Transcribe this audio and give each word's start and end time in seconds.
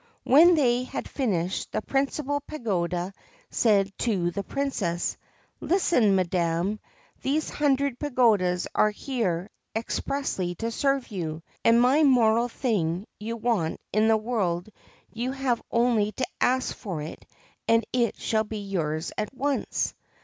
When 0.23 0.55
they 0.55 0.81
had 0.85 1.07
finished, 1.07 1.71
the 1.73 1.81
principal 1.83 2.39
pagoda 2.41 3.13
said 3.51 3.95
to 3.99 4.31
the 4.31 4.41
Princess:' 4.41 5.15
Listen, 5.59 6.15
madam, 6.15 6.79
these 7.21 7.51
hundred 7.51 7.99
pagodas 7.99 8.67
are 8.73 8.89
here 8.89 9.51
expressly 9.75 10.55
to 10.55 10.71
serve 10.71 11.09
you, 11.09 11.43
and 11.63 11.85
any 11.85 12.01
mortal 12.01 12.49
thing 12.49 13.05
you 13.19 13.37
want 13.37 13.79
in 13.93 14.07
the 14.07 14.17
world 14.17 14.69
you 15.13 15.33
have 15.33 15.61
only 15.69 16.13
to 16.13 16.25
ask 16.41 16.75
for 16.75 17.03
it 17.03 17.23
and 17.67 17.85
it 17.93 18.17
shall 18.19 18.43
be 18.43 18.57
yours 18.57 19.11
at 19.19 19.31
once.' 19.35 19.93